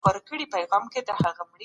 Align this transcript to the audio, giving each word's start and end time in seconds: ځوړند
ځوړند 0.07 1.51